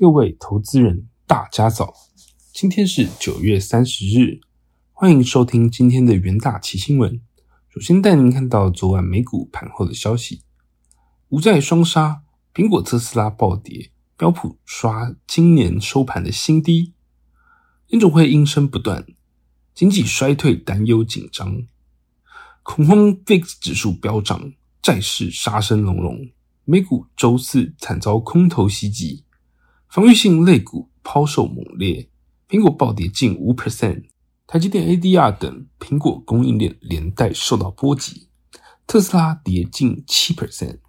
[0.00, 1.92] 各位投资人，大家早！
[2.52, 4.38] 今天是九月三十日，
[4.92, 7.20] 欢迎收听今天的元大奇新闻。
[7.68, 10.42] 首先带您看到昨晚美股盘后的消息：
[11.30, 12.22] 无债双杀，
[12.54, 16.92] 苹果、特斯拉暴跌，标普刷今年收盘的新低。
[17.88, 19.04] 联总会应声不断，
[19.74, 21.64] 经济衰退担忧紧张，
[22.62, 26.30] 恐慌 VIX 指数飙涨，债市杀声隆隆。
[26.64, 29.24] 美股周四惨遭空头袭击。
[29.88, 32.10] 防御性类股抛售猛烈，
[32.46, 34.04] 苹果暴跌近五 percent，
[34.46, 38.28] 台积电 ADR 等苹果供应链连带受到波及，
[38.86, 40.80] 特斯拉跌近七 percent。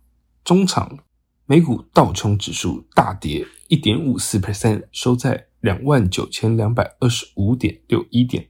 [0.44, 1.00] 中场，
[1.46, 8.50] 美股道琼指数大跌一点五四 percent，收在两万九千两百二十五点六一点，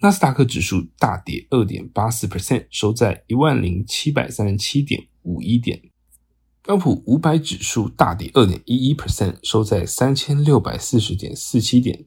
[0.00, 5.91] 纳斯达克指数大跌二点八四 percent，收在一万零七百三十七点五一点。
[6.64, 12.04] 标普五百指数大跌二点一一 percent，收在三千六百四十点四七点。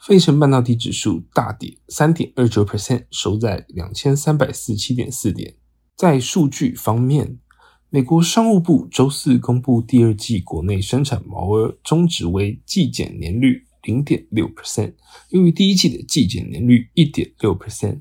[0.00, 5.56] 费城半导体指数大跌三点二九 percent，收在两千三百四七点四点。
[5.94, 7.38] 在数据方面，
[7.90, 14.94] 美国商务部周四公布第二季国内生产毛额终值为季减年率零点六 percent，
[15.28, 18.00] 优于第一季的季减年率一点六 percent，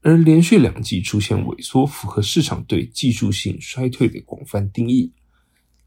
[0.00, 5.12] 而连续两季出现萎缩，符合市场对技术性衰退的广泛定义。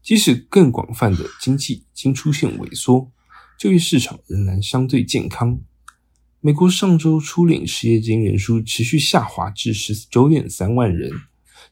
[0.02, 3.10] 即使更广泛的经济已经出现萎缩，
[3.58, 5.60] 就业市场仍然相对健康。
[6.40, 11.10] 美国上周初领失业金人数持续下滑至十九点三万人，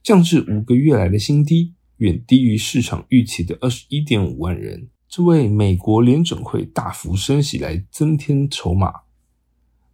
[0.03, 4.89] 降至五个月来的新低，远低于市场预期的二十一点五万人。
[5.09, 8.93] 这为美国联准会大幅升息来增添筹码。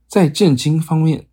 [0.09, 1.29] 在政经方面，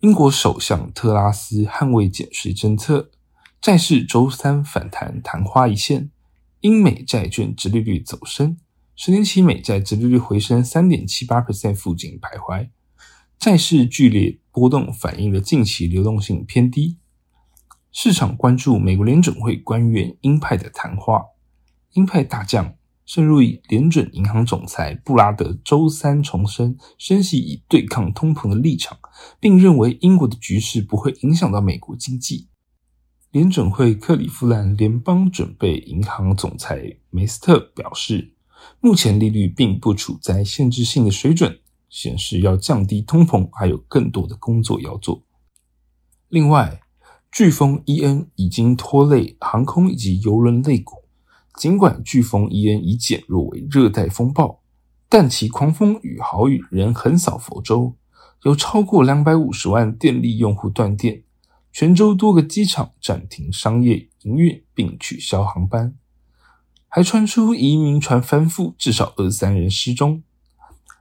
[0.00, 3.10] 英国首相特拉斯捍卫减税政策，
[3.60, 6.10] 债市周三反弹昙花一现。
[6.60, 8.56] 英美债券殖利率走升，
[8.96, 12.70] 十年期美债殖利率回升三点七八 percent 附近徘徊，
[13.38, 16.98] 债市剧烈波动，反映了近期流动性偏低。
[17.92, 21.26] 市场关注美国联准会官员鹰派的谈话，
[21.92, 22.74] 鹰派大将
[23.06, 28.98] 深入以联准银行总裁布拉德周三重申升息以对抗通膨的立场，
[29.38, 32.48] 并认为英国的局势不会影响到美国经济。
[33.30, 38.32] 联准会克利夫兰联邦准备银行总裁梅斯特表示，
[38.80, 45.22] 目前利率并不处在限制性的水准，显示要降低通膨还有更多的工作要做。
[46.30, 46.80] 另外，
[47.30, 51.04] 飓风伊恩已经拖累航空以及邮轮类股。
[51.54, 54.62] 尽管飓风伊恩已减弱为热带风暴，
[55.10, 57.94] 但其狂风与豪雨仍横扫佛州，
[58.44, 61.24] 有超过两百五十万电力用户断电。
[61.72, 65.94] 泉州多个机场暂停商业营运并取消航班，
[66.88, 70.22] 还传出移民船翻覆，至少二三人失踪。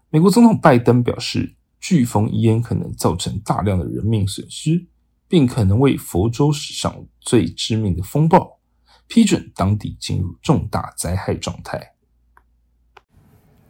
[0.10, 4.86] 美国总统拜登表示，飓风伊恩可能造成大量的人命损失，
[5.28, 8.60] 并可能为佛州史上最致命的风暴，
[9.08, 11.94] 批准当地进入重大灾害状态。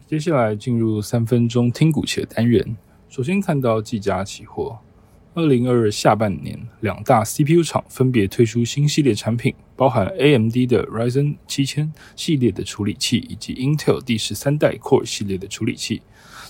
[0.07, 4.79] 接下来进入三分钟听股期的单元，首先看到技嘉期货。
[5.37, 16.01] 二零二二下半年，两大 CPU 厂分别推出新系列产品，包含 AMD 的 Ryzen 七千系列的处理器，以及 Intel 第十三代 Core 系列的处理器。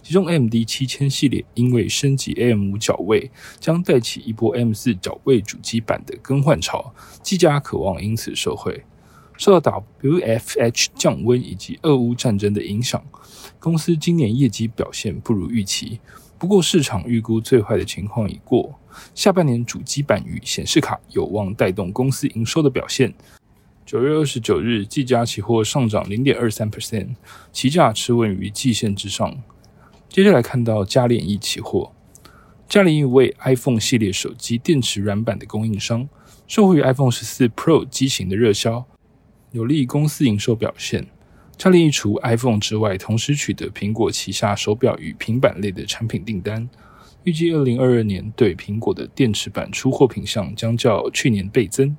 [0.02, 8.86] 其中 AMD 七千系列因为升级 AM 五角位，将带起一波 M 四角位主机板的更换潮，技嘉渴望因此受惠。
[9.38, 13.04] 受到 WFH 降温以及俄乌战争的影响，
[13.60, 16.00] 公司今年业绩表现不如预期。
[16.40, 18.80] 不过，市场预估最坏的情况已过，
[19.16, 23.14] 下半年主机板与显示卡有望带动公司营收的表现。
[23.86, 27.16] 九月二十九日，技嘉期货上涨零点二三 percent，
[27.52, 29.42] 期价持稳于季线之上。
[30.10, 31.92] 接下来看到嘉联益期货，
[32.68, 36.08] 嘉联益为 iPhone 系列手机电池软板的供应商，
[36.48, 38.86] 受惠于 iPhone 十四 Pro 机型的热销，
[39.52, 41.08] 有利公司营收表现。
[41.58, 46.70] 嘉联益除 iPhone 之外，同时取得苹果旗下手表与平板类的产品订单。
[47.24, 51.96] 预计二零二二年对苹果的电池板出货品项将较去年倍增。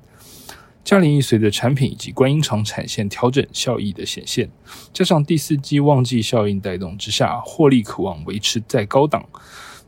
[0.83, 4.49] 嘉联益随着产品以及观音厂产线调整效益的显现，
[4.93, 9.27] 加上第四季旺季效应带动之下，获利渴望维持在高档。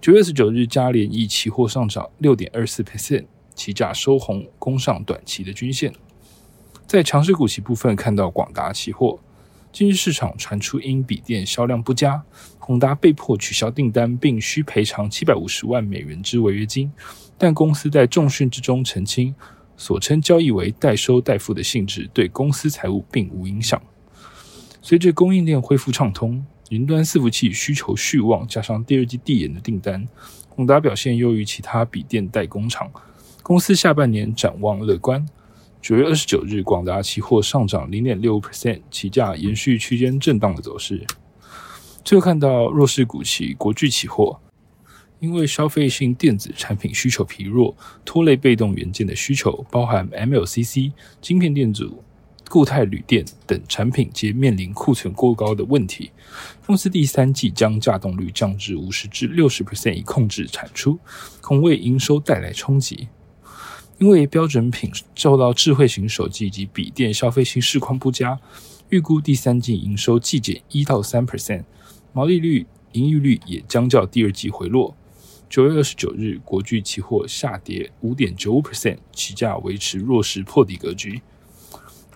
[0.01, 3.25] 九月十九日，嘉联益期货上涨六点二四 percent，
[3.55, 5.93] 期价收红，攻上短期的均线。
[6.91, 9.17] 在强势股期部分，看到广达期货。
[9.71, 12.21] 近日市场传出因笔电销量不佳，
[12.59, 16.91] 宏达被迫取消订单，并需赔偿七百五十万美元之违约金。
[17.37, 19.33] 但公司在重讯之中澄清，
[19.77, 23.81] 所称交易为代收代付的性质，对公司财务并无影响。
[24.81, 30.05] 随着供应链恢复畅通，云端伺服器需求续旺，加上第二季递延的订单，
[30.49, 32.91] 宏达表现优于其他笔电代工厂。
[33.41, 35.25] 公司下半年展望乐观。
[35.81, 41.03] 九月二十九日，广达期货上涨零点六 percent，期价延续区间震荡的走势。
[42.05, 44.39] 最后看到弱势股期国巨期货，
[45.19, 47.75] 因为消费性电子产品需求疲弱，
[48.05, 52.03] 拖累被动元件的需求，包含 MLCC、晶片电阻、
[52.47, 56.11] 固态铝电等产品皆面临库存过高的问题。
[56.63, 60.99] 公司第三季将价动率降至五十至六十 percent，以控制产出，
[61.41, 63.07] 恐为营收带来冲击。
[64.01, 68.39] 因为标准品受到智慧型手机以及笔电消费性市况不佳，
[68.89, 71.65] 预估第三季营收季减一到三 percent，
[72.11, 74.97] 毛利率、盈余率也将较第二季回落。
[75.47, 81.21] 九月二十九日，国巨期货下跌五点九五 percent，期价维持弱势破底格局。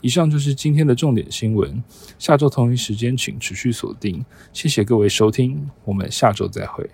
[0.02, 1.84] 以上就是今天的重点新闻，
[2.18, 4.26] 下周同一时间请持续锁定。
[4.52, 6.90] 谢谢各位收听，我们下周再会。